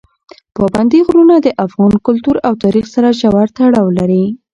پابندي 0.55 0.99
غرونه 1.07 1.35
د 1.41 1.47
افغان 1.65 1.93
کلتور 2.05 2.35
او 2.47 2.53
تاریخ 2.63 2.85
سره 2.95 3.09
ژور 3.19 3.47
تړاو 3.57 3.87
لري. 3.99 4.23